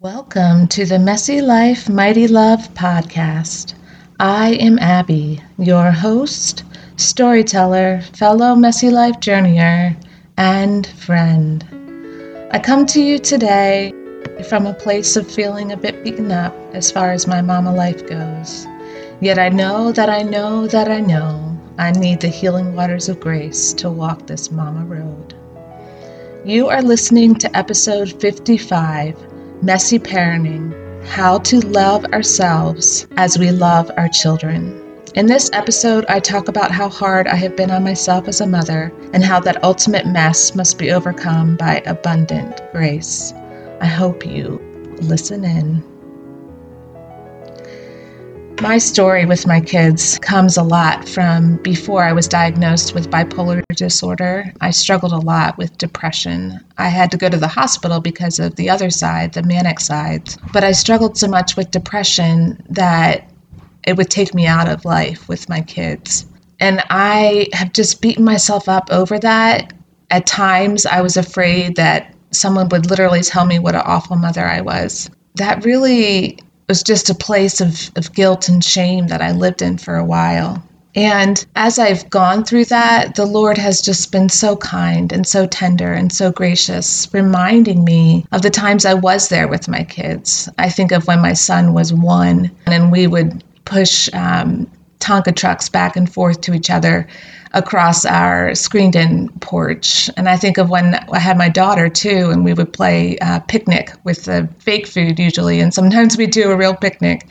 [0.00, 3.72] Welcome to the Messy Life, Mighty Love podcast.
[4.20, 6.64] I am Abby, your host,
[6.96, 9.96] storyteller, fellow Messy Life journeyer,
[10.36, 11.64] and friend.
[12.52, 13.90] I come to you today
[14.50, 18.06] from a place of feeling a bit beaten up as far as my mama life
[18.06, 18.66] goes.
[19.22, 23.18] Yet I know that I know that I know I need the healing waters of
[23.18, 25.34] grace to walk this mama road.
[26.44, 30.74] You are listening to episode 55 Messy Parenting
[31.06, 34.82] How to Love Ourselves as We Love Our Children.
[35.14, 38.46] In this episode, I talk about how hard I have been on myself as a
[38.46, 43.32] mother and how that ultimate mess must be overcome by abundant grace.
[43.80, 44.60] I hope you
[45.00, 45.82] listen in.
[48.62, 53.62] My story with my kids comes a lot from before I was diagnosed with bipolar
[53.74, 54.50] disorder.
[54.62, 56.64] I struggled a lot with depression.
[56.78, 60.34] I had to go to the hospital because of the other side, the manic side.
[60.54, 63.30] But I struggled so much with depression that
[63.86, 66.26] it would take me out of life with my kids.
[66.58, 69.74] And I have just beaten myself up over that.
[70.10, 74.46] At times, I was afraid that someone would literally tell me what an awful mother
[74.46, 75.10] I was.
[75.34, 76.38] That really
[76.68, 80.04] was just a place of, of guilt and shame that I lived in for a
[80.04, 80.62] while.
[80.96, 85.46] And as I've gone through that, the Lord has just been so kind and so
[85.46, 90.48] tender and so gracious, reminding me of the times I was there with my kids.
[90.56, 95.68] I think of when my son was one and we would push um, Tonka trucks
[95.68, 97.06] back and forth to each other
[97.52, 100.10] across our screened in porch.
[100.16, 103.40] And I think of when I had my daughter too, and we would play uh,
[103.40, 107.26] picnic with the fake food usually, and sometimes we do a real picnic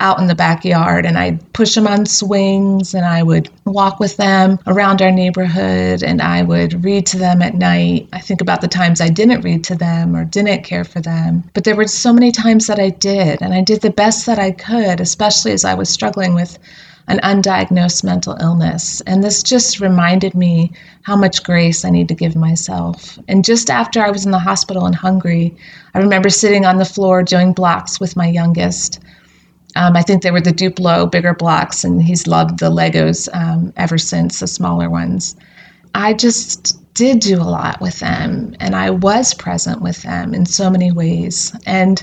[0.00, 4.16] out in the backyard and I'd push them on swings and I would walk with
[4.16, 8.08] them around our neighborhood and I would read to them at night.
[8.12, 11.44] I think about the times I didn't read to them or didn't care for them,
[11.52, 14.38] but there were so many times that I did and I did the best that
[14.38, 16.58] I could, especially as I was struggling with
[17.10, 19.00] an undiagnosed mental illness.
[19.02, 23.18] And this just reminded me how much grace I need to give myself.
[23.26, 25.56] And just after I was in the hospital and hungry,
[25.92, 29.00] I remember sitting on the floor doing blocks with my youngest.
[29.74, 33.72] Um, I think they were the Duplo bigger blocks, and he's loved the Legos um,
[33.76, 35.34] ever since, the smaller ones.
[35.94, 40.44] I just did do a lot with them and I was present with them in
[40.44, 41.54] so many ways.
[41.66, 42.02] And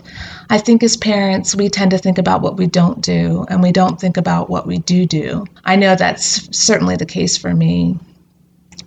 [0.50, 3.72] I think as parents, we tend to think about what we don't do and we
[3.72, 5.46] don't think about what we do do.
[5.66, 8.00] I know that's certainly the case for me.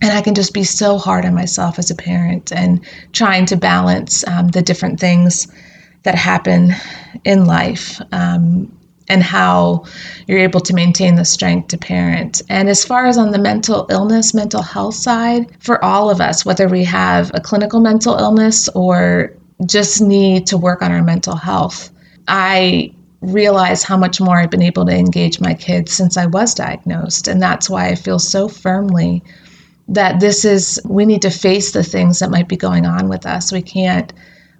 [0.03, 3.57] And I can just be so hard on myself as a parent and trying to
[3.57, 5.47] balance um, the different things
[6.05, 6.73] that happen
[7.25, 8.01] in life.
[8.11, 8.80] Um,
[9.11, 9.85] and how
[10.27, 12.41] you're able to maintain the strength to parent.
[12.49, 16.47] And as far as on the mental illness, mental health side, for all of us,
[16.47, 21.37] whether we have a clinical mental illness or just need to work on our mental
[21.37, 21.91] health,
[22.29, 26.55] I realize how much more I've been able to engage my kids since I was
[26.55, 27.29] diagnosed.
[27.29, 29.23] And that's why I feel so firmly
[29.89, 33.27] that this is, we need to face the things that might be going on with
[33.27, 33.53] us.
[33.53, 34.13] We can't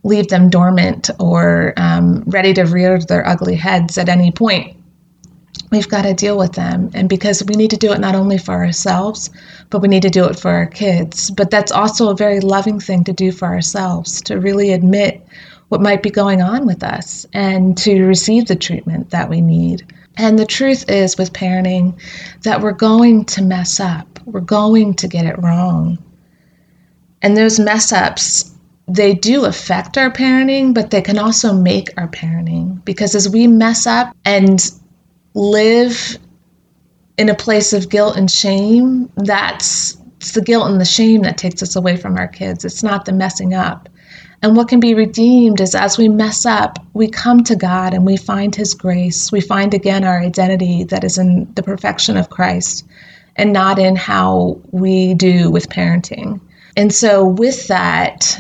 [0.03, 4.77] leave them dormant or um, ready to rear their ugly heads at any point.
[5.71, 6.91] We've got to deal with them.
[6.95, 9.31] And because we need to do it not only for ourselves,
[9.69, 11.31] but we need to do it for our kids.
[11.31, 15.25] But that's also a very loving thing to do for ourselves, to really admit
[15.69, 19.87] what might be going on with us and to receive the treatment that we need.
[20.17, 21.95] And the truth is with parenting
[22.43, 25.99] that we're going to mess up, we're going to get it wrong.
[27.23, 28.50] And those mess ups
[28.91, 33.47] they do affect our parenting, but they can also make our parenting because as we
[33.47, 34.69] mess up and
[35.35, 36.19] live
[37.17, 41.39] in a place of guilt and shame, that's it's the guilt and the shame that
[41.39, 42.65] takes us away from our kids.
[42.65, 43.89] It's not the messing up.
[44.43, 48.05] And what can be redeemed is as we mess up, we come to God and
[48.05, 49.31] we find His grace.
[49.31, 52.87] We find again our identity that is in the perfection of Christ
[53.37, 56.41] and not in how we do with parenting.
[56.77, 58.39] And so, with that,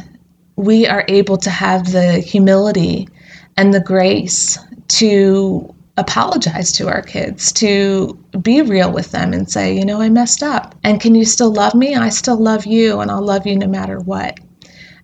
[0.60, 3.08] we are able to have the humility
[3.56, 4.58] and the grace
[4.88, 8.12] to apologize to our kids, to
[8.42, 10.74] be real with them and say, you know, I messed up.
[10.84, 11.94] And can you still love me?
[11.94, 14.38] I still love you, and I'll love you no matter what.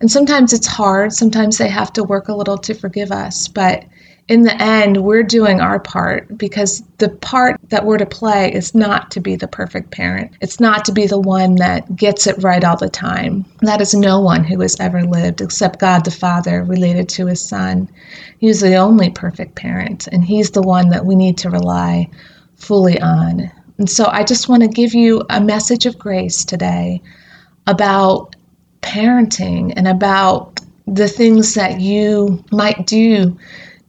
[0.01, 1.13] And sometimes it's hard.
[1.13, 3.49] Sometimes they have to work a little to forgive us.
[3.49, 3.85] But
[4.29, 8.75] in the end, we're doing our part because the part that we're to play is
[8.75, 10.33] not to be the perfect parent.
[10.41, 13.45] It's not to be the one that gets it right all the time.
[13.61, 17.41] That is no one who has ever lived except God the Father related to his
[17.41, 17.89] Son.
[18.39, 22.11] He's the only perfect parent, and he's the one that we need to rely
[22.57, 23.49] fully on.
[23.79, 27.01] And so I just want to give you a message of grace today
[27.69, 28.35] about
[28.83, 33.37] parenting and about the things that you might do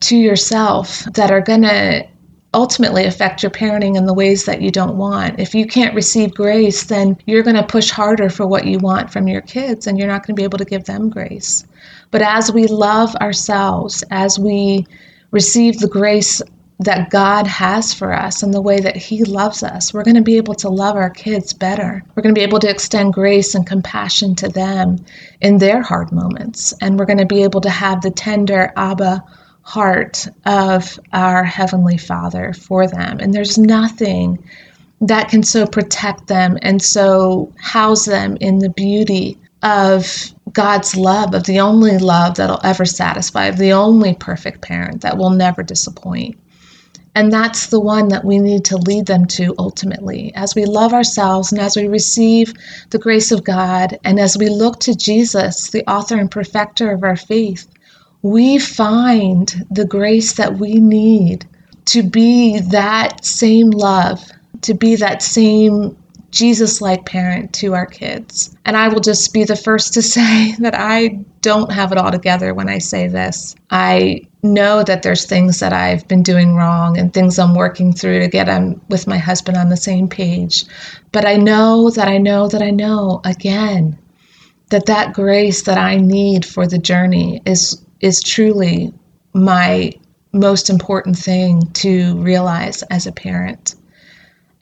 [0.00, 2.06] to yourself that are going to
[2.54, 5.38] ultimately affect your parenting in the ways that you don't want.
[5.38, 9.10] If you can't receive grace, then you're going to push harder for what you want
[9.10, 11.66] from your kids and you're not going to be able to give them grace.
[12.10, 14.86] But as we love ourselves, as we
[15.30, 16.40] receive the grace
[16.80, 20.22] that God has for us and the way that He loves us, we're going to
[20.22, 22.02] be able to love our kids better.
[22.14, 25.04] We're going to be able to extend grace and compassion to them
[25.40, 26.72] in their hard moments.
[26.80, 29.24] And we're going to be able to have the tender Abba
[29.68, 33.18] heart of our Heavenly Father for them.
[33.20, 34.42] And there's nothing
[35.02, 41.34] that can so protect them and so house them in the beauty of God's love,
[41.34, 45.62] of the only love that'll ever satisfy, of the only perfect parent that will never
[45.62, 46.38] disappoint.
[47.14, 50.32] And that's the one that we need to lead them to ultimately.
[50.34, 52.54] As we love ourselves and as we receive
[52.88, 57.02] the grace of God, and as we look to Jesus, the author and perfecter of
[57.02, 57.68] our faith,
[58.22, 61.46] we find the grace that we need
[61.86, 64.24] to be that same love,
[64.62, 65.96] to be that same
[66.30, 68.54] Jesus like parent to our kids.
[68.66, 72.10] And I will just be the first to say that I don't have it all
[72.10, 73.54] together when I say this.
[73.70, 78.20] I know that there's things that I've been doing wrong and things I'm working through
[78.20, 80.64] to get um, with my husband on the same page.
[81.12, 83.98] But I know that I know that I know again
[84.70, 88.92] that that grace that I need for the journey is is truly
[89.34, 89.92] my
[90.32, 93.74] most important thing to realize as a parent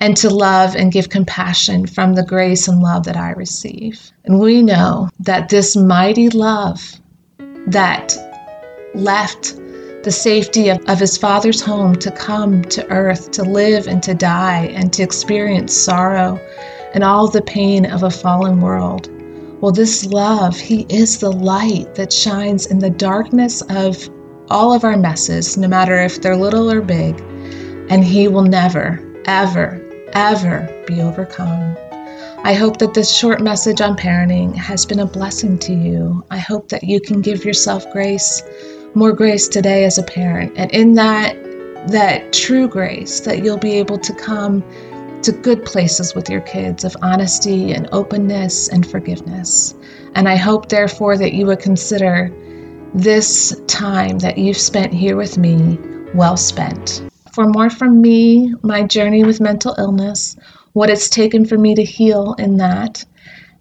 [0.00, 4.12] and to love and give compassion from the grace and love that I receive.
[4.24, 7.00] And we know that this mighty love
[7.66, 8.14] that
[8.94, 9.56] left
[10.02, 14.14] the safety of, of his father's home to come to earth, to live and to
[14.14, 16.38] die, and to experience sorrow
[16.94, 19.10] and all the pain of a fallen world
[19.60, 24.08] well, this love, He is the light that shines in the darkness of
[24.48, 27.18] all of our messes, no matter if they're little or big,
[27.90, 29.80] and He will never, ever,
[30.12, 31.76] ever be overcome.
[32.44, 36.24] I hope that this short message on parenting has been a blessing to you.
[36.30, 38.42] I hope that you can give yourself grace,
[38.94, 41.36] more grace today as a parent, and in that
[41.88, 44.64] that true grace that you'll be able to come
[45.26, 49.74] to good places with your kids of honesty and openness and forgiveness.
[50.14, 52.32] And I hope, therefore, that you would consider
[52.94, 55.80] this time that you've spent here with me
[56.14, 57.02] well spent.
[57.32, 60.36] For more from me, my journey with mental illness,
[60.74, 63.04] what it's taken for me to heal in that,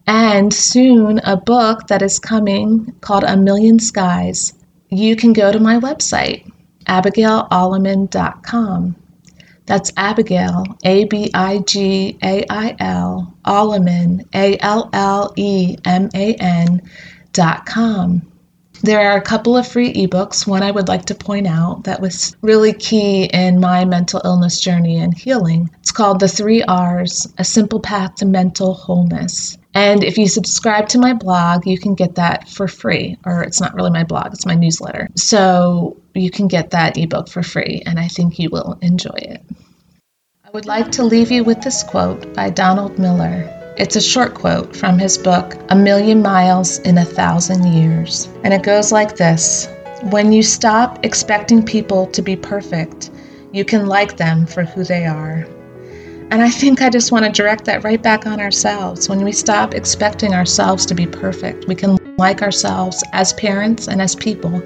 [0.06, 4.54] and soon a book that is coming called A Million Skies,
[4.90, 6.48] you can go to my website,
[6.88, 8.96] abigailalleman.com.
[9.66, 16.10] That's Abigail, A B I G A I L, Alleman, A L L E M
[16.14, 16.82] A N
[17.34, 18.22] dot com.
[18.84, 20.46] There are a couple of free ebooks.
[20.46, 24.60] One I would like to point out that was really key in my mental illness
[24.60, 25.70] journey and healing.
[25.80, 29.58] It's called The Three R's A Simple Path to Mental Wholeness.
[29.74, 33.18] And if you subscribe to my blog, you can get that for free.
[33.26, 35.10] Or it's not really my blog, it's my newsletter.
[35.16, 39.42] So you can get that ebook for free, and I think you will enjoy it.
[40.56, 43.44] Would like to leave you with this quote by Donald Miller.
[43.78, 48.30] It's a short quote from his book, A Million Miles in a Thousand Years.
[48.46, 49.68] And it goes like this
[50.12, 53.12] When you stop expecting people to be perfect,
[53.52, 55.46] you can like them for who they are.
[56.32, 59.10] And I think I just want to direct that right back on ourselves.
[59.10, 64.02] When we stop expecting ourselves to be perfect, we can like ourselves as parents and
[64.02, 64.62] as people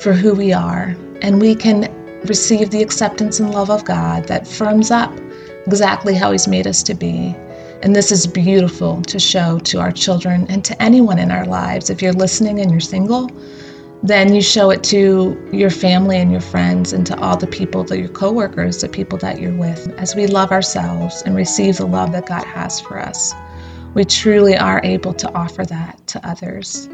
[0.00, 0.96] for who we are.
[1.20, 1.82] And we can
[2.24, 5.12] receive the acceptance and love of God that firms up
[5.66, 7.34] exactly how He's made us to be.
[7.82, 11.90] And this is beautiful to show to our children and to anyone in our lives.
[11.90, 13.30] If you're listening and you're single,
[14.02, 17.84] then you show it to your family and your friends and to all the people,
[17.86, 19.88] to your coworkers, the people that you're with.
[19.98, 23.34] As we love ourselves and receive the love that God has for us,
[23.94, 26.88] we truly are able to offer that to others.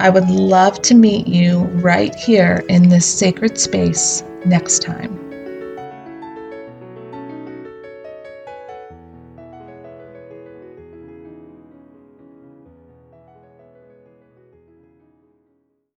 [0.00, 5.27] I would love to meet you right here in this sacred space next time.